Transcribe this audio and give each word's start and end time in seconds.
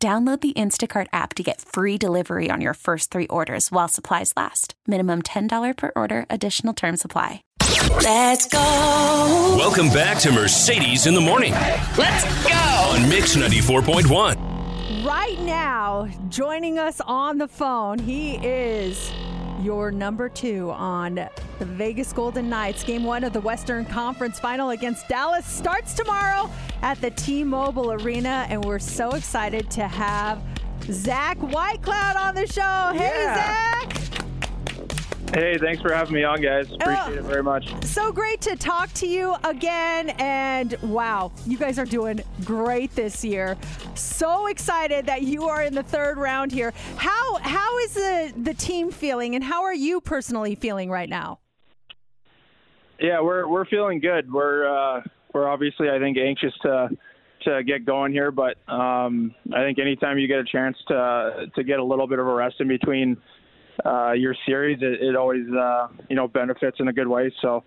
Download 0.00 0.40
the 0.40 0.52
Instacart 0.52 1.08
app 1.12 1.34
to 1.34 1.42
get 1.42 1.60
free 1.60 1.98
delivery 1.98 2.50
on 2.52 2.60
your 2.60 2.74
first 2.74 3.10
three 3.10 3.26
orders 3.26 3.72
while 3.72 3.88
supplies 3.88 4.32
last. 4.36 4.74
Minimum 4.86 5.22
$10 5.22 5.76
per 5.76 5.90
order, 5.96 6.24
additional 6.30 6.72
term 6.72 6.96
supply. 6.96 7.42
Let's 7.98 8.46
go. 8.46 9.56
Welcome 9.58 9.88
back 9.88 10.18
to 10.20 10.30
Mercedes 10.30 11.08
in 11.08 11.14
the 11.14 11.20
Morning 11.20 11.52
Let's 11.52 12.22
go. 12.46 12.52
on 12.94 13.08
Mix 13.08 13.34
94.1. 13.34 15.04
Right 15.04 15.40
now, 15.40 16.08
joining 16.28 16.78
us 16.78 17.00
on 17.00 17.38
the 17.38 17.48
phone, 17.48 17.98
he 17.98 18.36
is 18.36 19.10
your 19.60 19.90
number 19.90 20.28
two 20.28 20.70
on 20.70 21.14
the 21.14 21.64
Vegas 21.64 22.12
Golden 22.12 22.48
Knights. 22.48 22.84
Game 22.84 23.04
one 23.04 23.24
of 23.24 23.32
the 23.32 23.40
Western 23.40 23.84
Conference 23.84 24.38
Final 24.38 24.70
against 24.70 25.08
Dallas 25.08 25.46
starts 25.46 25.94
tomorrow 25.94 26.50
at 26.82 27.00
the 27.00 27.10
T-Mobile 27.10 27.92
Arena, 27.92 28.46
and 28.48 28.64
we're 28.64 28.78
so 28.78 29.10
excited 29.10 29.70
to 29.72 29.86
have 29.86 30.42
Zach 30.84 31.38
Whitecloud 31.38 32.16
on 32.16 32.34
the 32.34 32.46
show. 32.46 32.92
Hey, 32.94 33.24
Zach. 33.24 33.97
Hey, 35.34 35.58
thanks 35.58 35.82
for 35.82 35.92
having 35.92 36.14
me 36.14 36.24
on, 36.24 36.40
guys. 36.40 36.72
Appreciate 36.72 37.18
Oh. 37.18 37.18
it 37.18 37.22
very 37.24 37.42
much. 37.42 37.70
So 37.84 38.10
great 38.10 38.40
to 38.42 38.56
talk 38.56 38.92
to 38.94 39.06
you 39.06 39.36
again. 39.44 40.10
And 40.18 40.74
wow, 40.82 41.32
you 41.46 41.58
guys 41.58 41.78
are 41.78 41.84
doing 41.84 42.20
great 42.44 42.94
this 42.94 43.22
year. 43.24 43.56
So 43.94 44.46
excited 44.46 45.04
that 45.06 45.22
you 45.22 45.44
are 45.44 45.62
in 45.62 45.74
the 45.74 45.82
third 45.82 46.16
round 46.16 46.50
here. 46.50 46.72
How 46.96 47.36
how 47.42 47.78
is 47.80 47.94
the, 47.94 48.32
the 48.42 48.54
team 48.54 48.90
feeling 48.90 49.34
and 49.34 49.44
how 49.44 49.62
are 49.64 49.74
you 49.74 50.00
personally 50.00 50.54
feeling 50.54 50.90
right 50.90 51.08
now? 51.08 51.40
Yeah, 52.98 53.20
we're 53.20 53.46
we're 53.46 53.66
feeling 53.66 54.00
good. 54.00 54.32
We're 54.32 54.66
uh, 54.66 55.02
we're 55.34 55.46
obviously, 55.46 55.90
I 55.90 55.98
think, 55.98 56.16
anxious 56.16 56.54
to 56.62 56.88
to 57.44 57.62
get 57.62 57.84
going 57.84 58.12
here, 58.12 58.32
but 58.32 58.56
um, 58.68 59.32
I 59.54 59.62
think 59.62 59.78
anytime 59.78 60.18
you 60.18 60.26
get 60.26 60.38
a 60.40 60.44
chance 60.44 60.76
to 60.88 61.46
to 61.54 61.62
get 61.62 61.78
a 61.80 61.84
little 61.84 62.06
bit 62.08 62.18
of 62.18 62.26
a 62.26 62.34
rest 62.34 62.56
in 62.60 62.66
between 62.66 63.16
uh, 63.84 64.12
your 64.12 64.34
series, 64.46 64.78
it, 64.82 65.02
it 65.02 65.16
always 65.16 65.46
uh, 65.50 65.88
you 66.08 66.16
know 66.16 66.28
benefits 66.28 66.78
in 66.80 66.88
a 66.88 66.92
good 66.92 67.08
way. 67.08 67.32
So 67.42 67.64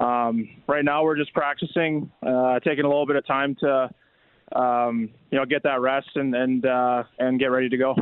um, 0.00 0.48
right 0.66 0.84
now 0.84 1.04
we're 1.04 1.16
just 1.16 1.32
practicing, 1.32 2.10
uh, 2.22 2.60
taking 2.60 2.84
a 2.84 2.88
little 2.88 3.06
bit 3.06 3.16
of 3.16 3.26
time 3.26 3.54
to 3.60 3.90
um, 4.54 5.10
you 5.30 5.38
know 5.38 5.44
get 5.44 5.62
that 5.62 5.80
rest 5.80 6.10
and 6.14 6.34
and 6.34 6.66
uh, 6.66 7.04
and 7.18 7.38
get 7.38 7.46
ready 7.46 7.68
to 7.68 7.76
go. 7.76 7.94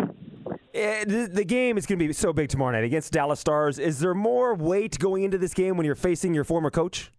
Eh, 0.74 1.05
The, 1.05 1.28
the 1.30 1.44
game 1.44 1.77
is 1.77 1.86
going 1.86 1.98
to 1.98 2.06
be 2.06 2.12
so 2.12 2.33
big 2.33 2.48
tomorrow 2.48 2.72
night 2.72 2.84
against 2.84 3.12
Dallas 3.12 3.40
Stars. 3.40 3.78
Is 3.78 4.00
there 4.00 4.14
more 4.14 4.55
weight 4.55 4.98
going 4.98 5.22
into 5.22 5.38
this 5.38 5.55
game 5.55 5.77
when 5.77 5.84
you're 5.84 5.94
facing 5.94 6.34
your 6.34 6.44
former 6.44 6.70
coach? 6.70 7.12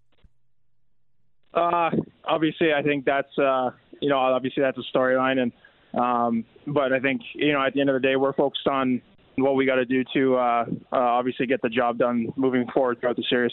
Uh, 1.54 1.92
obviously, 2.26 2.74
I 2.74 2.82
think 2.82 3.06
that's 3.06 3.38
uh, 3.38 3.72
you 4.02 4.10
know 4.10 4.18
obviously 4.18 4.62
that's 4.62 4.78
a 4.78 4.98
storyline, 4.98 5.40
and 5.40 5.52
um, 5.94 6.46
but 6.66 6.92
I 6.92 7.00
think 7.00 7.22
you 7.36 7.54
know 7.54 7.64
at 7.64 7.74
the 7.74 7.82
end 7.82 7.90
of 7.90 7.94
the 7.94 8.00
day 8.00 8.16
we're 8.16 8.34
focused 8.34 8.68
on 8.68 9.02
what 9.38 9.56
we 9.56 9.66
got 9.66 9.76
to 9.76 9.86
do 9.86 10.04
to 10.14 10.36
uh, 10.36 10.66
uh, 10.92 10.96
obviously 10.96 11.46
get 11.46 11.62
the 11.62 11.70
job 11.70 11.98
done 11.98 12.28
moving 12.36 12.66
forward 12.74 13.00
throughout 13.00 13.16
the 13.16 13.26
series. 13.30 13.52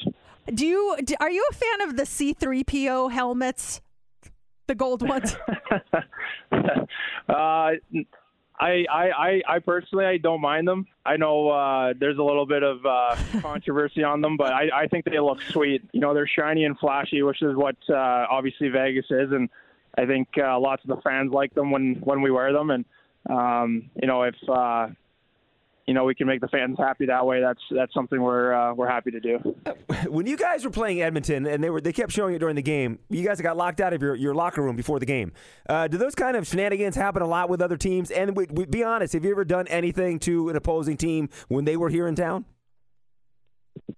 Do 0.53 0.67
you 0.67 0.97
are 1.21 1.31
you 1.31 1.47
a 1.51 1.55
fan 1.55 1.89
of 1.89 1.97
the 1.97 2.03
C3PO 2.05 3.13
helmets? 3.13 3.81
The 4.67 4.75
gold 4.75 5.07
ones? 5.07 5.37
uh, 7.29 7.73
I, 8.61 8.85
I, 8.91 9.11
I, 9.11 9.43
I 9.49 9.59
personally 9.59 10.05
I 10.05 10.19
don't 10.19 10.41
mind 10.41 10.69
them. 10.69 10.87
I 11.05 11.17
know 11.17 11.49
uh, 11.49 11.95
there's 11.99 12.19
a 12.19 12.23
little 12.23 12.47
bit 12.47 12.63
of 12.63 12.85
uh, 12.85 13.17
controversy 13.41 14.05
on 14.05 14.21
them, 14.21 14.37
but 14.37 14.53
I, 14.53 14.69
I 14.83 14.87
think 14.87 15.07
they 15.07 15.19
look 15.19 15.41
sweet. 15.51 15.83
You 15.93 16.01
know, 16.01 16.13
they're 16.13 16.29
shiny 16.29 16.65
and 16.65 16.79
flashy, 16.79 17.23
which 17.23 17.43
is 17.43 17.57
what 17.57 17.77
uh, 17.89 18.27
obviously 18.31 18.69
Vegas 18.69 19.07
is, 19.11 19.33
and 19.33 19.49
I 19.97 20.07
think 20.07 20.29
uh, 20.39 20.59
lots 20.61 20.85
of 20.85 20.89
the 20.89 21.01
fans 21.03 21.33
like 21.33 21.55
them 21.55 21.71
when 21.71 21.97
when 22.05 22.21
we 22.21 22.31
wear 22.31 22.53
them. 22.53 22.71
And 22.71 22.85
um, 23.29 23.91
you 24.01 24.07
know, 24.07 24.23
if 24.25 24.37
uh, 24.49 24.89
you 25.91 25.95
know 25.95 26.05
we 26.05 26.15
can 26.15 26.29
make 26.29 26.41
the 26.41 26.47
fans 26.47 26.77
happy 26.79 27.07
that 27.07 27.27
way, 27.27 27.41
that's 27.41 27.61
that's 27.73 27.93
something 27.93 28.23
we're 28.23 28.53
uh, 28.53 28.73
we're 28.73 28.87
happy 28.87 29.11
to 29.11 29.19
do. 29.19 29.57
When 30.09 30.25
you 30.25 30.37
guys 30.37 30.65
were 30.65 30.71
playing 30.71 31.03
Edmonton 31.03 31.47
and 31.47 31.65
they 31.65 31.69
were 31.69 31.81
they 31.81 31.93
kept 31.93 32.13
showing 32.13 32.37
it 32.37 32.39
during 32.39 32.55
the 32.55 32.63
game, 32.63 33.01
you 33.09 33.27
guys 33.27 33.41
got 33.41 33.57
locked 33.57 33.81
out 33.81 33.93
of 33.93 34.01
your, 34.01 34.15
your 34.15 34.35
locker 34.35 34.63
room 34.63 34.77
before 34.77 35.01
the 35.01 35.07
game. 35.07 35.33
Uh, 35.69 35.89
do 35.89 35.99
those 35.99 36.15
kind 36.15 36.37
of 36.37 36.47
shenanigans 36.47 36.95
happen 36.95 37.23
a 37.23 37.27
lot 37.27 37.49
with 37.49 37.61
other 37.61 37.77
teams? 37.77 38.13
And 38.13 38.37
we, 38.37 38.47
we, 38.53 38.67
be 38.67 38.85
honest, 38.85 39.15
have 39.15 39.25
you 39.25 39.33
ever 39.33 39.45
done 39.45 39.67
anything 39.67 40.21
to 40.21 40.49
an 40.49 40.55
opposing 40.55 40.97
team 40.97 41.29
when 41.49 41.65
they 41.65 41.77
were 41.77 41.89
here 41.89 42.07
in 42.07 42.15
town? 42.15 42.45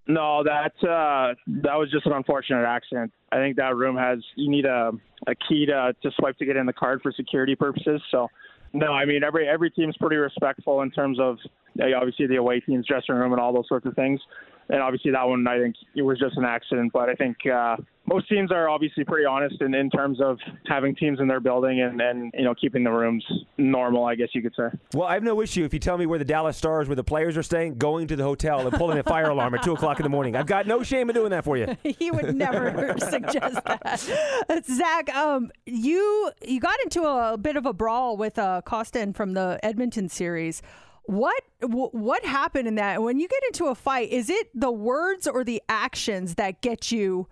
No, 0.09 0.43
that 0.45 0.73
uh, 0.83 1.35
that 1.63 1.75
was 1.75 1.91
just 1.91 2.07
an 2.07 2.13
unfortunate 2.13 2.65
accident. 2.65 3.13
I 3.31 3.37
think 3.37 3.57
that 3.59 3.77
room 3.77 3.97
has 3.97 4.19
you 4.35 4.51
need 4.51 4.65
a 4.65 4.93
a 5.27 5.35
key 5.47 5.67
to 5.67 5.95
to 6.03 6.11
swipe 6.17 6.39
to 6.39 6.47
get 6.47 6.57
in 6.57 6.65
the 6.65 6.73
card 6.73 7.03
for 7.03 7.13
security 7.13 7.55
purposes. 7.55 8.01
So, 8.11 8.29
no, 8.73 8.93
I 8.93 9.05
mean 9.05 9.23
every 9.23 9.49
every 9.49 9.71
team's 9.71 9.97
pretty 9.99 10.17
respectful 10.17 10.83
in 10.83 10.91
terms 10.91 11.19
of 11.21 11.39
uh, 11.81 11.95
obviously 11.97 12.27
the 12.27 12.37
away 12.37 12.61
team's 12.61 12.87
dressing 12.87 13.15
room 13.15 13.33
and 13.33 13.41
all 13.41 13.53
those 13.53 13.69
sorts 13.69 13.87
of 13.87 13.95
things. 13.95 14.21
And 14.69 14.81
obviously 14.81 15.11
that 15.11 15.25
one 15.25 15.47
I 15.47 15.59
think 15.59 15.77
it 15.95 16.03
was 16.03 16.19
just 16.19 16.37
an 16.37 16.45
accident. 16.45 16.93
But 16.93 17.09
I 17.09 17.15
think 17.15 17.37
uh, 17.47 17.77
most 18.13 18.29
teams 18.29 18.51
are 18.53 18.69
obviously 18.69 19.05
pretty 19.05 19.25
honest 19.25 19.61
in, 19.61 19.75
in 19.75 19.91
terms 19.91 20.21
of 20.21 20.39
having 20.67 20.95
teams 20.95 21.21
in 21.21 21.29
their 21.29 21.41
building 21.41 21.81
and 21.81 22.01
and 22.01 22.33
you 22.37 22.45
know 22.45 22.55
keeping 22.55 22.85
the 22.85 22.91
rooms 22.91 23.25
normal. 23.59 24.05
I 24.05 24.15
guess 24.15 24.29
you 24.35 24.43
could 24.43 24.55
say. 24.57 24.69
Well, 24.95 25.09
I 25.09 25.15
have 25.15 25.23
no 25.23 25.41
issue 25.41 25.65
if 25.65 25.73
you 25.73 25.81
tell 25.81 25.99
me 25.99 26.07
where 26.07 26.19
the 26.19 26.25
Dallas 26.25 26.57
Stars, 26.57 26.89
where 26.89 26.97
the 26.97 27.05
players 27.05 27.37
are 27.37 27.43
staying, 27.43 27.77
going 27.77 28.07
to 28.09 28.17
the 28.17 28.25
hotel 28.25 28.61
and 28.67 28.73
pulling 28.73 28.99
a 28.99 29.03
fire 29.03 29.31
alarm 29.31 29.55
at 29.55 29.63
2 29.63 29.73
o'clock 29.73 29.99
in 29.99 30.05
the 30.05 30.11
morning. 30.11 30.37
I've 30.37 30.47
got 30.47 30.67
no 30.67 30.83
shame 30.83 31.09
in 31.11 31.15
doing 31.15 31.31
that 31.31 31.45
for 31.45 31.57
you. 31.57 31.77
he 31.83 32.11
would 32.11 32.35
never 32.35 32.95
suggest 33.11 33.61
that. 33.65 34.63
Zach, 34.65 35.15
um, 35.15 35.51
you 35.67 36.31
you 36.47 36.61
got 36.61 36.79
into 36.83 37.03
a, 37.03 37.39
bit 37.39 37.57
of 37.57 37.67
a 37.67 37.73
brawl 37.73 38.17
with 38.17 38.39
uh, 38.39 38.63
Kostin 38.65 39.15
from 39.15 39.35
the 39.35 39.59
Edmonton 39.63 40.09
series. 40.09 40.63
What 41.05 41.43
what 41.61 42.25
happened 42.25 42.69
in 42.69 42.77
that? 42.77 43.03
When 43.03 43.19
you 43.19 43.27
get 43.27 43.43
into 43.49 43.67
a 43.67 43.75
fight, 43.75 44.11
is 44.11 44.31
it 44.31 44.49
the 44.55 44.71
words 44.71 45.27
or 45.27 45.43
the 45.45 45.61
actions 45.69 46.37
that 46.37 46.61
get 46.61 46.93
you 46.93 47.27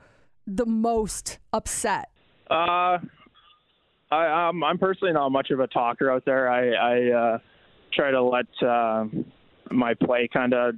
the 0.56 0.66
most 0.66 1.38
upset? 1.52 2.10
Uh, 2.50 2.98
I, 4.10 4.16
I'm 4.16 4.64
I'm 4.64 4.78
personally 4.78 5.12
not 5.12 5.30
much 5.30 5.50
of 5.50 5.60
a 5.60 5.66
talker 5.66 6.10
out 6.10 6.24
there. 6.24 6.50
I 6.50 6.72
I 6.72 7.10
uh, 7.12 7.38
try 7.92 8.10
to 8.10 8.22
let 8.22 8.46
uh, 8.62 9.04
my 9.70 9.94
play 9.94 10.28
kind 10.32 10.52
of 10.54 10.74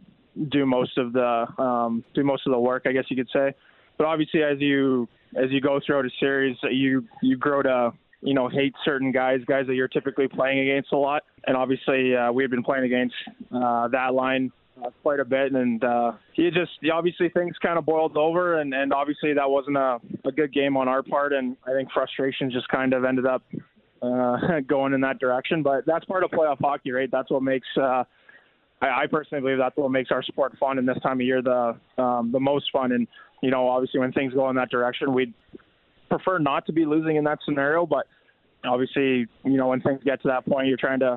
do 0.50 0.66
most 0.66 0.98
of 0.98 1.12
the 1.12 1.46
um, 1.58 2.04
do 2.14 2.24
most 2.24 2.46
of 2.46 2.52
the 2.52 2.58
work, 2.58 2.82
I 2.86 2.92
guess 2.92 3.04
you 3.08 3.16
could 3.16 3.30
say. 3.32 3.54
But 3.98 4.06
obviously, 4.06 4.42
as 4.42 4.60
you 4.60 5.08
as 5.36 5.50
you 5.50 5.60
go 5.60 5.80
throughout 5.84 6.04
a 6.04 6.10
series, 6.20 6.56
you 6.70 7.06
you 7.22 7.36
grow 7.36 7.62
to 7.62 7.92
you 8.20 8.34
know 8.34 8.48
hate 8.48 8.74
certain 8.84 9.12
guys, 9.12 9.40
guys 9.46 9.66
that 9.66 9.74
you're 9.74 9.88
typically 9.88 10.28
playing 10.28 10.68
against 10.68 10.92
a 10.92 10.96
lot. 10.96 11.22
And 11.46 11.56
obviously, 11.56 12.14
uh, 12.14 12.32
we 12.32 12.42
had 12.42 12.50
been 12.50 12.62
playing 12.62 12.84
against 12.84 13.14
uh, 13.50 13.88
that 13.88 14.14
line 14.14 14.52
uh, 14.82 14.90
quite 15.02 15.20
a 15.20 15.24
bit, 15.24 15.52
and 15.52 15.82
uh, 15.84 16.12
he 16.32 16.50
just 16.50 16.72
obviously 16.92 17.28
things 17.28 17.56
kind 17.62 17.78
of 17.78 17.84
boiled 17.84 18.16
over, 18.16 18.60
and, 18.60 18.72
and 18.74 18.92
obviously 18.92 19.32
that 19.34 19.48
wasn't 19.48 19.76
a, 19.76 19.98
a 20.24 20.32
good 20.32 20.52
game 20.52 20.76
on 20.76 20.88
our 20.88 21.02
part, 21.02 21.32
and 21.32 21.56
I 21.66 21.72
think 21.72 21.90
frustration 21.92 22.50
just 22.50 22.68
kind 22.68 22.92
of 22.92 23.04
ended 23.04 23.26
up 23.26 23.42
uh, 24.02 24.60
going 24.66 24.92
in 24.92 25.00
that 25.02 25.18
direction. 25.18 25.62
But 25.62 25.84
that's 25.86 26.04
part 26.04 26.24
of 26.24 26.30
playoff 26.30 26.58
hockey, 26.60 26.90
right? 26.92 27.10
That's 27.10 27.30
what 27.30 27.42
makes. 27.42 27.66
Uh, 27.76 28.04
I, 28.80 29.02
I 29.02 29.06
personally 29.10 29.42
believe 29.42 29.58
that's 29.58 29.76
what 29.76 29.90
makes 29.90 30.10
our 30.10 30.22
sport 30.22 30.56
fun, 30.58 30.78
and 30.78 30.88
this 30.88 30.98
time 31.02 31.20
of 31.20 31.26
year 31.26 31.42
the 31.42 31.76
um, 32.02 32.32
the 32.32 32.40
most 32.40 32.66
fun. 32.72 32.92
And 32.92 33.06
you 33.42 33.50
know, 33.50 33.68
obviously 33.68 34.00
when 34.00 34.12
things 34.12 34.34
go 34.34 34.48
in 34.50 34.56
that 34.56 34.70
direction, 34.70 35.14
we'd 35.14 35.34
prefer 36.08 36.38
not 36.38 36.66
to 36.66 36.72
be 36.72 36.84
losing 36.84 37.16
in 37.16 37.24
that 37.24 37.38
scenario, 37.44 37.86
but 37.86 38.06
obviously, 38.64 39.26
you 39.44 39.56
know, 39.56 39.68
when 39.68 39.80
things 39.80 40.00
get 40.04 40.20
to 40.22 40.28
that 40.28 40.46
point, 40.46 40.68
you're 40.68 40.76
trying 40.76 41.00
to 41.00 41.16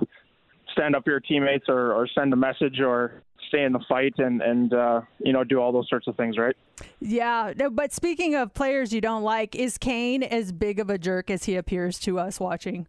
stand 0.71 0.95
up 0.95 1.05
your 1.05 1.19
teammates 1.19 1.65
or, 1.67 1.93
or 1.93 2.07
send 2.17 2.33
a 2.33 2.35
message 2.35 2.79
or 2.79 3.21
stay 3.47 3.63
in 3.63 3.73
the 3.73 3.83
fight 3.87 4.13
and 4.17 4.41
and 4.41 4.73
uh, 4.73 5.01
you 5.19 5.33
know 5.33 5.43
do 5.43 5.59
all 5.59 5.71
those 5.71 5.87
sorts 5.89 6.07
of 6.07 6.15
things, 6.15 6.37
right? 6.37 6.55
Yeah, 6.99 7.53
no, 7.55 7.69
but 7.69 7.93
speaking 7.93 8.35
of 8.35 8.53
players 8.53 8.93
you 8.93 9.01
don't 9.01 9.23
like, 9.23 9.55
is 9.55 9.77
Kane 9.77 10.23
as 10.23 10.51
big 10.51 10.79
of 10.79 10.89
a 10.89 10.97
jerk 10.97 11.29
as 11.29 11.45
he 11.45 11.55
appears 11.55 11.99
to 11.99 12.19
us 12.19 12.39
watching? 12.39 12.87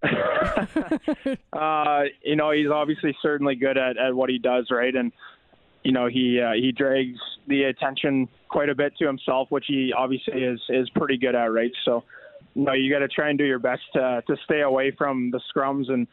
uh, 1.52 2.02
you 2.22 2.36
know, 2.36 2.50
he's 2.52 2.70
obviously 2.70 3.16
certainly 3.20 3.56
good 3.56 3.76
at, 3.76 3.96
at 3.96 4.14
what 4.14 4.30
he 4.30 4.38
does, 4.38 4.68
right? 4.70 4.94
And 4.94 5.12
you 5.82 5.92
know, 5.92 6.06
he 6.06 6.40
uh, 6.40 6.52
he 6.52 6.72
drags 6.72 7.18
the 7.46 7.64
attention 7.64 8.28
quite 8.48 8.68
a 8.68 8.74
bit 8.74 8.96
to 8.98 9.06
himself, 9.06 9.50
which 9.50 9.64
he 9.66 9.92
obviously 9.96 10.42
is 10.42 10.60
is 10.68 10.88
pretty 10.90 11.16
good 11.16 11.34
at, 11.34 11.52
right? 11.52 11.72
So, 11.84 12.04
you 12.54 12.64
know, 12.64 12.72
you 12.72 12.92
got 12.92 13.00
to 13.00 13.08
try 13.08 13.30
and 13.30 13.38
do 13.38 13.44
your 13.44 13.58
best 13.58 13.82
to 13.94 14.22
to 14.26 14.36
stay 14.44 14.60
away 14.60 14.90
from 14.90 15.30
the 15.30 15.40
scrums 15.54 15.90
and 15.90 16.06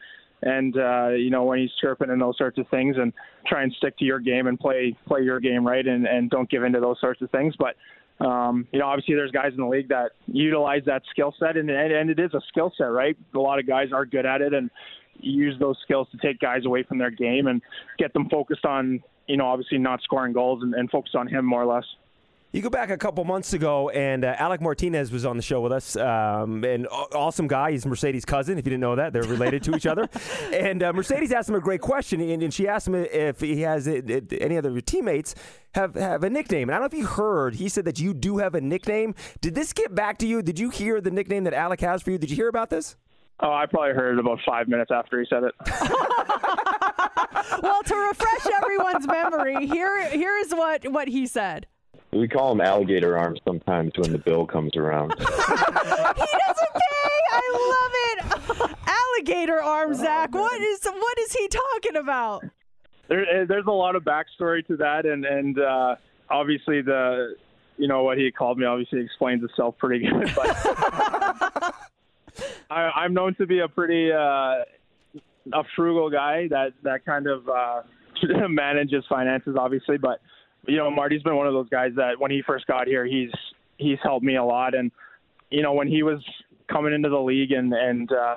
and 0.46 0.76
uh, 0.78 1.08
you 1.08 1.30
know 1.30 1.44
when 1.44 1.58
he's 1.58 1.70
chirping 1.80 2.10
and 2.10 2.20
those 2.20 2.38
sorts 2.38 2.58
of 2.58 2.68
things, 2.68 2.96
and 2.98 3.12
try 3.46 3.62
and 3.62 3.72
stick 3.74 3.96
to 3.98 4.04
your 4.04 4.20
game 4.20 4.46
and 4.46 4.58
play 4.58 4.96
play 5.06 5.22
your 5.22 5.40
game 5.40 5.66
right, 5.66 5.86
and 5.86 6.06
and 6.06 6.30
don't 6.30 6.48
give 6.48 6.62
into 6.62 6.80
those 6.80 6.98
sorts 7.00 7.20
of 7.22 7.30
things. 7.30 7.54
But 7.58 7.76
um, 8.24 8.66
you 8.72 8.78
know, 8.78 8.86
obviously 8.86 9.14
there's 9.14 9.30
guys 9.30 9.52
in 9.52 9.58
the 9.58 9.68
league 9.68 9.88
that 9.88 10.12
utilize 10.26 10.82
that 10.86 11.02
skill 11.10 11.34
set, 11.38 11.56
and, 11.56 11.68
and 11.68 12.10
it 12.10 12.18
is 12.18 12.32
a 12.34 12.40
skill 12.48 12.72
set, 12.76 12.84
right? 12.84 13.16
A 13.34 13.38
lot 13.38 13.58
of 13.58 13.66
guys 13.66 13.88
are 13.92 14.06
good 14.06 14.24
at 14.24 14.40
it, 14.40 14.54
and 14.54 14.70
use 15.20 15.56
those 15.58 15.76
skills 15.82 16.08
to 16.12 16.18
take 16.18 16.38
guys 16.40 16.64
away 16.64 16.82
from 16.82 16.98
their 16.98 17.10
game 17.10 17.46
and 17.46 17.62
get 17.98 18.12
them 18.12 18.28
focused 18.30 18.64
on, 18.64 19.02
you 19.26 19.36
know, 19.36 19.46
obviously 19.46 19.78
not 19.78 20.00
scoring 20.02 20.32
goals 20.32 20.62
and, 20.62 20.74
and 20.74 20.90
focus 20.90 21.12
on 21.14 21.26
him 21.26 21.44
more 21.44 21.62
or 21.62 21.74
less. 21.74 21.84
You 22.56 22.62
go 22.62 22.70
back 22.70 22.88
a 22.88 22.96
couple 22.96 23.22
months 23.24 23.52
ago, 23.52 23.90
and 23.90 24.24
uh, 24.24 24.34
Alec 24.38 24.62
Martinez 24.62 25.12
was 25.12 25.26
on 25.26 25.36
the 25.36 25.42
show 25.42 25.60
with 25.60 25.72
us. 25.72 25.94
Um, 25.94 26.64
an 26.64 26.86
awesome 26.86 27.48
guy. 27.48 27.72
He's 27.72 27.84
Mercedes' 27.84 28.24
cousin. 28.24 28.56
If 28.56 28.64
you 28.64 28.70
didn't 28.70 28.80
know 28.80 28.96
that, 28.96 29.12
they're 29.12 29.24
related 29.24 29.62
to 29.64 29.76
each 29.76 29.84
other. 29.84 30.08
And 30.54 30.82
uh, 30.82 30.94
Mercedes 30.94 31.32
asked 31.32 31.50
him 31.50 31.54
a 31.54 31.60
great 31.60 31.82
question, 31.82 32.18
and, 32.20 32.42
and 32.42 32.54
she 32.54 32.66
asked 32.66 32.88
him 32.88 32.94
if 32.94 33.40
he 33.40 33.60
has 33.60 33.86
it, 33.86 34.08
it, 34.08 34.32
any 34.40 34.56
other 34.56 34.80
teammates 34.80 35.34
have 35.74 35.94
have 35.96 36.24
a 36.24 36.30
nickname. 36.30 36.70
And 36.70 36.74
I 36.74 36.78
don't 36.78 36.90
know 36.90 36.98
if 36.98 37.02
you 37.02 37.06
heard. 37.06 37.56
He 37.56 37.68
said 37.68 37.84
that 37.84 37.98
you 37.98 38.14
do 38.14 38.38
have 38.38 38.54
a 38.54 38.60
nickname. 38.60 39.14
Did 39.42 39.54
this 39.54 39.74
get 39.74 39.94
back 39.94 40.16
to 40.18 40.26
you? 40.26 40.40
Did 40.40 40.58
you 40.58 40.70
hear 40.70 41.02
the 41.02 41.10
nickname 41.10 41.44
that 41.44 41.52
Alec 41.52 41.82
has 41.82 42.02
for 42.02 42.10
you? 42.10 42.16
Did 42.16 42.30
you 42.30 42.36
hear 42.36 42.48
about 42.48 42.70
this? 42.70 42.96
Oh, 43.40 43.52
I 43.52 43.66
probably 43.66 43.92
heard 43.92 44.14
it 44.14 44.20
about 44.20 44.38
five 44.46 44.66
minutes 44.66 44.90
after 44.90 45.20
he 45.20 45.26
said 45.28 45.42
it. 45.42 45.54
well, 47.62 47.82
to 47.82 47.94
refresh 47.94 48.46
everyone's 48.62 49.06
memory, 49.06 49.66
here 49.66 50.08
here 50.08 50.38
is 50.38 50.52
what 50.52 50.90
what 50.90 51.08
he 51.08 51.26
said. 51.26 51.66
We 52.16 52.28
call 52.28 52.52
him 52.52 52.60
alligator 52.60 53.18
arms 53.18 53.40
sometimes 53.44 53.92
when 53.96 54.12
the 54.12 54.18
bill 54.18 54.46
comes 54.46 54.76
around. 54.76 55.14
he 55.18 55.24
doesn't 55.24 56.72
pay. 56.74 57.20
I 57.32 57.46
love 57.72 58.70
it. 58.70 58.76
alligator 58.86 59.62
arms, 59.62 59.98
Zach. 59.98 60.34
What 60.34 60.60
is 60.60 60.84
what 60.84 61.18
is 61.18 61.32
he 61.32 61.48
talking 61.48 61.96
about? 61.96 62.44
There, 63.08 63.46
there's 63.46 63.66
a 63.66 63.72
lot 63.72 63.96
of 63.96 64.02
backstory 64.02 64.66
to 64.66 64.76
that, 64.78 65.06
and 65.06 65.24
and 65.24 65.58
uh, 65.58 65.96
obviously 66.30 66.82
the 66.82 67.36
you 67.76 67.88
know 67.88 68.02
what 68.02 68.18
he 68.18 68.30
called 68.30 68.58
me 68.58 68.64
obviously 68.64 69.00
explains 69.00 69.44
itself 69.44 69.76
pretty 69.78 70.06
good. 70.08 70.30
But 71.56 71.74
I, 72.68 72.90
I'm 72.96 73.14
known 73.14 73.34
to 73.36 73.46
be 73.46 73.60
a 73.60 73.68
pretty 73.68 74.12
uh, 74.12 74.64
a 75.52 75.64
frugal 75.74 76.10
guy 76.10 76.48
that 76.48 76.72
that 76.82 77.04
kind 77.04 77.26
of 77.26 77.48
uh, 77.48 77.82
manages 78.48 79.04
finances, 79.08 79.56
obviously, 79.58 79.98
but 79.98 80.20
you 80.66 80.76
know, 80.76 80.90
Marty's 80.90 81.22
been 81.22 81.36
one 81.36 81.46
of 81.46 81.52
those 81.52 81.68
guys 81.68 81.92
that 81.96 82.18
when 82.18 82.30
he 82.30 82.42
first 82.46 82.66
got 82.66 82.86
here, 82.86 83.04
he's 83.04 83.30
he's 83.76 83.98
helped 84.02 84.24
me 84.24 84.36
a 84.36 84.44
lot. 84.44 84.74
And 84.74 84.90
you 85.50 85.62
know, 85.62 85.72
when 85.72 85.88
he 85.88 86.02
was 86.02 86.20
coming 86.70 86.92
into 86.92 87.08
the 87.08 87.20
league 87.20 87.52
and 87.52 87.72
and 87.72 88.10
uh, 88.12 88.36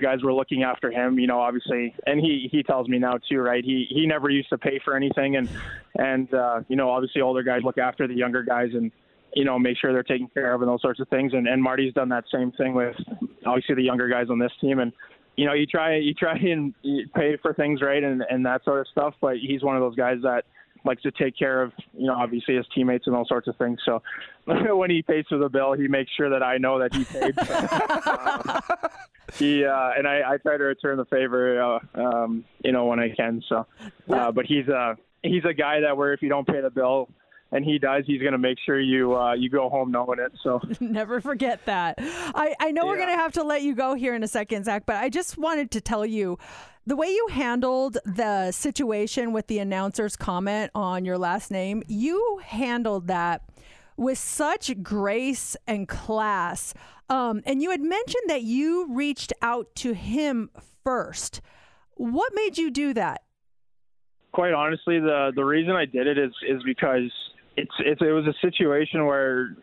guys 0.00 0.22
were 0.22 0.32
looking 0.32 0.62
after 0.62 0.90
him, 0.90 1.18
you 1.18 1.26
know, 1.26 1.40
obviously, 1.40 1.94
and 2.06 2.20
he 2.20 2.48
he 2.50 2.62
tells 2.62 2.88
me 2.88 2.98
now 2.98 3.18
too, 3.28 3.38
right? 3.38 3.64
He 3.64 3.86
he 3.88 4.06
never 4.06 4.30
used 4.30 4.48
to 4.50 4.58
pay 4.58 4.80
for 4.84 4.96
anything, 4.96 5.36
and 5.36 5.48
and 5.96 6.32
uh, 6.32 6.60
you 6.68 6.76
know, 6.76 6.90
obviously, 6.90 7.22
older 7.22 7.42
guys 7.42 7.60
look 7.64 7.78
after 7.78 8.06
the 8.06 8.14
younger 8.14 8.42
guys 8.42 8.70
and 8.72 8.90
you 9.34 9.44
know 9.44 9.58
make 9.58 9.76
sure 9.78 9.92
they're 9.92 10.02
taken 10.02 10.28
care 10.28 10.54
of 10.54 10.62
and 10.62 10.70
those 10.70 10.82
sorts 10.82 11.00
of 11.00 11.08
things. 11.08 11.32
And 11.32 11.46
and 11.46 11.62
Marty's 11.62 11.94
done 11.94 12.08
that 12.10 12.24
same 12.32 12.52
thing 12.52 12.74
with 12.74 12.96
obviously 13.46 13.74
the 13.74 13.82
younger 13.82 14.08
guys 14.08 14.26
on 14.30 14.38
this 14.38 14.52
team 14.60 14.78
and 14.78 14.92
you 15.36 15.46
know, 15.46 15.54
you 15.54 15.64
try 15.64 15.96
you 15.96 16.12
try 16.12 16.36
and 16.52 16.74
pay 17.14 17.36
for 17.40 17.54
things 17.54 17.80
right 17.80 18.02
and 18.02 18.22
and 18.28 18.44
that 18.44 18.62
sort 18.64 18.80
of 18.80 18.86
stuff, 18.88 19.14
but 19.20 19.36
he's 19.38 19.62
one 19.62 19.76
of 19.76 19.80
those 19.80 19.96
guys 19.96 20.18
that 20.22 20.44
likes 20.84 21.02
to 21.02 21.10
take 21.10 21.36
care 21.38 21.62
of, 21.62 21.72
you 21.92 22.06
know, 22.06 22.14
obviously 22.14 22.56
his 22.56 22.66
teammates 22.74 23.06
and 23.06 23.14
all 23.14 23.26
sorts 23.26 23.48
of 23.48 23.56
things. 23.56 23.78
So 23.84 24.02
when 24.44 24.90
he 24.90 25.02
pays 25.02 25.24
for 25.28 25.38
the 25.38 25.48
bill, 25.48 25.72
he 25.72 25.88
makes 25.88 26.10
sure 26.16 26.30
that 26.30 26.42
I 26.42 26.58
know 26.58 26.78
that 26.78 26.94
he 26.94 27.04
paid. 27.04 27.38
um, 28.08 28.80
he 29.38 29.64
uh, 29.64 29.90
and 29.96 30.08
I, 30.08 30.22
I 30.26 30.36
try 30.38 30.56
to 30.56 30.64
return 30.64 30.96
the 30.96 31.04
favor, 31.06 31.62
uh, 31.62 31.78
um, 31.94 32.44
you 32.64 32.72
know, 32.72 32.86
when 32.86 32.98
I 32.98 33.10
can. 33.10 33.42
So, 33.48 33.66
uh, 34.08 34.32
but 34.32 34.46
he's 34.46 34.68
a 34.68 34.96
he's 35.22 35.44
a 35.44 35.54
guy 35.54 35.80
that 35.80 35.96
where 35.96 36.12
if 36.12 36.22
you 36.22 36.28
don't 36.28 36.46
pay 36.46 36.60
the 36.60 36.70
bill, 36.70 37.08
and 37.52 37.64
he 37.64 37.78
does, 37.78 38.04
he's 38.06 38.20
going 38.20 38.32
to 38.32 38.38
make 38.38 38.58
sure 38.64 38.80
you 38.80 39.16
uh, 39.16 39.34
you 39.34 39.48
go 39.50 39.68
home 39.68 39.90
knowing 39.90 40.18
it. 40.18 40.32
So 40.42 40.60
never 40.80 41.20
forget 41.20 41.64
that. 41.66 41.96
I, 41.98 42.54
I 42.60 42.70
know 42.70 42.84
yeah. 42.84 42.88
we're 42.88 42.96
going 42.96 43.08
to 43.08 43.16
have 43.16 43.32
to 43.32 43.42
let 43.42 43.62
you 43.62 43.74
go 43.74 43.94
here 43.94 44.14
in 44.14 44.22
a 44.22 44.28
second, 44.28 44.64
Zach, 44.64 44.84
but 44.86 44.96
I 44.96 45.08
just 45.08 45.36
wanted 45.36 45.70
to 45.72 45.80
tell 45.80 46.06
you 46.06 46.38
the 46.86 46.96
way 46.96 47.08
you 47.08 47.28
handled 47.30 47.98
the 48.04 48.52
situation 48.52 49.32
with 49.32 49.46
the 49.48 49.58
announcer's 49.58 50.16
comment 50.16 50.70
on 50.74 51.04
your 51.04 51.18
last 51.18 51.50
name. 51.50 51.82
You 51.86 52.40
handled 52.44 53.08
that 53.08 53.42
with 53.96 54.18
such 54.18 54.82
grace 54.82 55.56
and 55.66 55.86
class. 55.86 56.72
Um, 57.08 57.42
and 57.44 57.60
you 57.60 57.70
had 57.70 57.80
mentioned 57.80 58.24
that 58.28 58.42
you 58.42 58.86
reached 58.94 59.32
out 59.42 59.74
to 59.76 59.92
him 59.92 60.50
first. 60.84 61.40
What 61.94 62.32
made 62.34 62.56
you 62.56 62.70
do 62.70 62.94
that? 62.94 63.22
Quite 64.32 64.54
honestly, 64.54 65.00
the 65.00 65.32
the 65.34 65.44
reason 65.44 65.74
I 65.74 65.84
did 65.84 66.06
it 66.06 66.16
is 66.16 66.30
is 66.48 66.62
because 66.64 67.10
it's, 67.56 67.72
it's 67.80 68.00
it 68.00 68.12
was 68.12 68.26
a 68.26 68.34
situation 68.40 69.06
where 69.06 69.56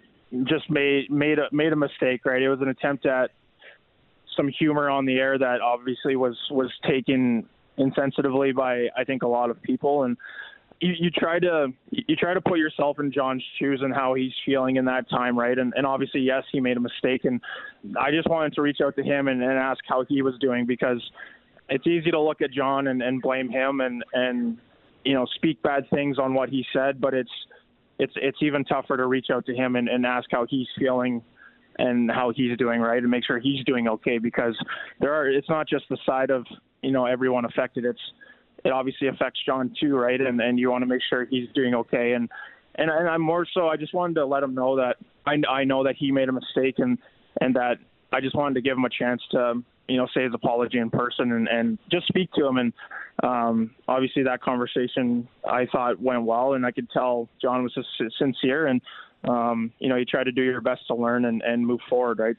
just 0.43 0.69
made 0.69 1.09
made 1.09 1.39
a 1.39 1.47
made 1.51 1.73
a 1.73 1.75
mistake, 1.75 2.25
right? 2.25 2.41
It 2.41 2.49
was 2.49 2.61
an 2.61 2.67
attempt 2.67 3.05
at 3.05 3.31
some 4.35 4.47
humor 4.47 4.89
on 4.89 5.05
the 5.05 5.15
air 5.15 5.37
that 5.37 5.61
obviously 5.61 6.15
was 6.15 6.37
was 6.51 6.71
taken 6.87 7.47
insensitively 7.77 8.55
by 8.55 8.87
I 8.95 9.03
think 9.05 9.23
a 9.23 9.27
lot 9.27 9.49
of 9.49 9.61
people 9.61 10.03
and 10.03 10.17
you, 10.79 10.93
you 10.99 11.09
try 11.09 11.39
to 11.39 11.67
you 11.89 12.15
try 12.15 12.33
to 12.33 12.41
put 12.41 12.59
yourself 12.59 12.99
in 12.99 13.11
John's 13.11 13.43
shoes 13.59 13.81
and 13.83 13.93
how 13.93 14.13
he's 14.13 14.33
feeling 14.45 14.75
in 14.75 14.85
that 14.85 15.09
time, 15.09 15.37
right? 15.37 15.57
And, 15.57 15.73
and 15.75 15.85
obviously, 15.85 16.21
yes, 16.21 16.43
he 16.51 16.59
made 16.59 16.77
a 16.77 16.79
mistake, 16.79 17.25
and 17.25 17.41
I 17.99 18.11
just 18.11 18.29
wanted 18.29 18.53
to 18.53 18.61
reach 18.61 18.77
out 18.83 18.95
to 18.97 19.03
him 19.03 19.27
and, 19.27 19.41
and 19.41 19.53
ask 19.53 19.79
how 19.87 20.05
he 20.07 20.21
was 20.21 20.35
doing 20.39 20.65
because 20.65 21.01
it's 21.69 21.87
easy 21.87 22.11
to 22.11 22.19
look 22.19 22.41
at 22.41 22.51
John 22.51 22.87
and, 22.87 23.01
and 23.01 23.21
blame 23.21 23.49
him 23.49 23.81
and 23.81 24.03
and 24.13 24.57
you 25.03 25.13
know 25.13 25.25
speak 25.35 25.61
bad 25.63 25.89
things 25.89 26.19
on 26.19 26.33
what 26.33 26.49
he 26.49 26.65
said, 26.71 27.01
but 27.01 27.13
it's 27.13 27.31
it's 27.99 28.13
it's 28.15 28.37
even 28.41 28.63
tougher 28.63 28.97
to 28.97 29.05
reach 29.07 29.27
out 29.31 29.45
to 29.45 29.55
him 29.55 29.75
and, 29.75 29.87
and 29.87 30.05
ask 30.05 30.27
how 30.31 30.45
he's 30.49 30.67
feeling 30.77 31.21
and 31.79 32.11
how 32.11 32.31
he's 32.35 32.57
doing 32.57 32.81
right? 32.81 33.01
And 33.01 33.09
make 33.09 33.25
sure 33.25 33.39
he's 33.39 33.63
doing 33.65 33.87
okay 33.87 34.17
because 34.17 34.57
there 34.99 35.13
are 35.13 35.29
it's 35.29 35.49
not 35.49 35.67
just 35.67 35.85
the 35.89 35.97
side 36.05 36.29
of 36.29 36.45
you 36.81 36.91
know 36.91 37.05
everyone 37.05 37.45
affected. 37.45 37.85
It's 37.85 37.99
it 38.65 38.71
obviously 38.71 39.07
affects 39.07 39.39
John 39.45 39.73
too 39.79 39.95
right? 39.95 40.19
And 40.19 40.41
and 40.41 40.59
you 40.59 40.71
want 40.71 40.83
to 40.83 40.87
make 40.87 41.01
sure 41.09 41.25
he's 41.25 41.49
doing 41.53 41.75
okay. 41.75 42.13
And 42.13 42.29
and 42.75 42.89
and 42.89 43.07
I'm 43.07 43.21
more 43.21 43.45
so 43.53 43.67
I 43.67 43.77
just 43.77 43.93
wanted 43.93 44.15
to 44.15 44.25
let 44.25 44.43
him 44.43 44.53
know 44.53 44.75
that 44.77 44.97
I 45.25 45.35
I 45.49 45.63
know 45.63 45.83
that 45.83 45.95
he 45.97 46.11
made 46.11 46.29
a 46.29 46.33
mistake 46.33 46.75
and 46.77 46.97
and 47.41 47.55
that 47.55 47.77
I 48.11 48.21
just 48.21 48.35
wanted 48.35 48.55
to 48.55 48.61
give 48.61 48.77
him 48.77 48.85
a 48.85 48.89
chance 48.89 49.21
to 49.31 49.61
you 49.87 49.97
know 49.97 50.07
say 50.13 50.23
his 50.23 50.33
apology 50.33 50.77
in 50.77 50.89
person 50.89 51.31
and 51.31 51.47
and 51.47 51.77
just 51.91 52.07
speak 52.07 52.31
to 52.33 52.45
him 52.45 52.57
and 52.57 52.73
um, 53.23 53.71
obviously 53.87 54.23
that 54.23 54.41
conversation 54.41 55.27
I 55.49 55.65
thought 55.65 55.99
went 55.99 56.23
well 56.23 56.53
and 56.53 56.65
I 56.65 56.71
could 56.71 56.89
tell 56.91 57.29
John 57.41 57.63
was 57.63 57.73
just 57.73 57.87
sincere 58.17 58.67
and 58.67 58.81
um, 59.27 59.71
you 59.79 59.89
know 59.89 59.95
you 59.95 60.05
try 60.05 60.23
to 60.23 60.31
do 60.31 60.43
your 60.43 60.61
best 60.61 60.81
to 60.87 60.95
learn 60.95 61.25
and, 61.25 61.41
and 61.41 61.65
move 61.65 61.79
forward 61.89 62.19
right 62.19 62.37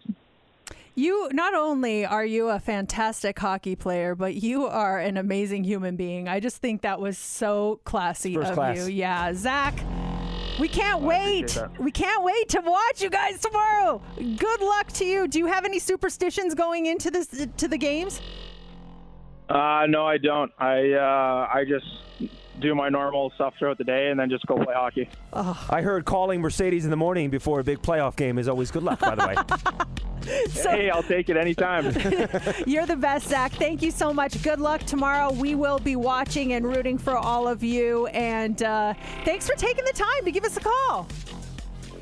you 0.94 1.28
not 1.32 1.54
only 1.54 2.04
are 2.04 2.24
you 2.24 2.48
a 2.48 2.58
fantastic 2.58 3.38
hockey 3.38 3.76
player, 3.76 4.16
but 4.16 4.34
you 4.34 4.66
are 4.66 4.98
an 4.98 5.16
amazing 5.16 5.62
human 5.62 5.94
being. 5.94 6.26
I 6.26 6.40
just 6.40 6.56
think 6.56 6.82
that 6.82 7.00
was 7.00 7.16
so 7.16 7.78
classy 7.84 8.34
First 8.34 8.48
of 8.48 8.54
class. 8.56 8.76
you. 8.78 8.86
Yeah, 8.86 9.32
Zach. 9.32 9.78
We 10.58 10.68
can't 10.68 11.02
wait. 11.02 11.56
We 11.78 11.90
can't 11.90 12.24
wait 12.24 12.48
to 12.50 12.60
watch 12.60 13.00
you 13.00 13.10
guys 13.10 13.40
tomorrow. 13.40 14.02
Good 14.16 14.60
luck 14.60 14.90
to 14.92 15.04
you. 15.04 15.28
Do 15.28 15.38
you 15.38 15.46
have 15.46 15.64
any 15.64 15.78
superstitions 15.78 16.54
going 16.54 16.86
into 16.86 17.10
this 17.10 17.28
to 17.56 17.68
the 17.68 17.78
games? 17.78 18.20
Uh, 19.48 19.86
no, 19.88 20.06
I 20.06 20.18
don't. 20.18 20.52
I 20.58 20.92
uh, 20.92 21.48
I 21.52 21.64
just 21.66 21.86
do 22.60 22.74
my 22.74 22.88
normal 22.88 23.30
stuff 23.36 23.54
throughout 23.58 23.78
the 23.78 23.84
day 23.84 24.08
and 24.10 24.18
then 24.18 24.28
just 24.28 24.44
go 24.46 24.56
play 24.56 24.74
hockey. 24.74 25.08
Oh. 25.32 25.66
I 25.70 25.80
heard 25.80 26.04
calling 26.04 26.40
Mercedes 26.40 26.84
in 26.84 26.90
the 26.90 26.96
morning 26.96 27.30
before 27.30 27.60
a 27.60 27.64
big 27.64 27.80
playoff 27.80 28.16
game 28.16 28.36
is 28.36 28.48
always 28.48 28.70
good 28.70 28.82
luck. 28.82 29.00
By 29.00 29.14
the 29.14 29.26
way. 29.26 29.98
so, 30.50 30.70
hey, 30.70 30.90
I'll 30.90 31.02
take 31.02 31.28
it 31.28 31.36
anytime. 31.36 31.84
you're 32.66 32.86
the 32.86 32.96
best, 32.96 33.28
Zach. 33.28 33.52
Thank 33.52 33.82
you 33.82 33.90
so 33.90 34.12
much. 34.12 34.42
Good 34.42 34.60
luck 34.60 34.82
tomorrow. 34.82 35.32
We 35.32 35.54
will 35.54 35.78
be 35.78 35.96
watching 35.96 36.52
and 36.52 36.66
rooting 36.66 36.98
for 36.98 37.16
all 37.16 37.48
of 37.48 37.62
you. 37.62 38.06
And 38.08 38.62
uh, 38.62 38.94
thanks 39.24 39.48
for 39.48 39.54
taking 39.56 39.84
the 39.84 39.92
time 39.92 40.24
to 40.24 40.30
give 40.30 40.44
us 40.44 40.56
a 40.56 40.60
call. 40.60 41.06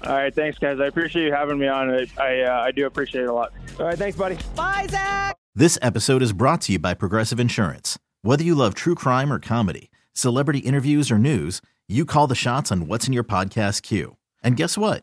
All 0.04 0.12
right, 0.12 0.34
thanks, 0.34 0.58
guys. 0.58 0.78
I 0.78 0.86
appreciate 0.86 1.24
you 1.24 1.32
having 1.32 1.58
me 1.58 1.66
on. 1.68 1.90
I 1.90 2.06
I, 2.18 2.40
uh, 2.42 2.60
I 2.62 2.70
do 2.70 2.86
appreciate 2.86 3.22
it 3.22 3.28
a 3.28 3.32
lot. 3.32 3.52
All 3.78 3.86
right, 3.86 3.98
thanks, 3.98 4.16
buddy. 4.16 4.38
Bye, 4.54 4.86
Zach. 4.90 5.36
This 5.54 5.78
episode 5.80 6.22
is 6.22 6.32
brought 6.32 6.60
to 6.62 6.72
you 6.72 6.78
by 6.78 6.94
Progressive 6.94 7.40
Insurance. 7.40 7.98
Whether 8.22 8.44
you 8.44 8.54
love 8.54 8.74
true 8.74 8.94
crime 8.94 9.32
or 9.32 9.38
comedy, 9.38 9.90
celebrity 10.12 10.58
interviews 10.60 11.10
or 11.10 11.18
news, 11.18 11.62
you 11.88 12.04
call 12.04 12.26
the 12.26 12.34
shots 12.34 12.70
on 12.70 12.86
what's 12.88 13.06
in 13.06 13.12
your 13.12 13.24
podcast 13.24 13.82
queue. 13.82 14.16
And 14.42 14.56
guess 14.56 14.76
what? 14.76 15.02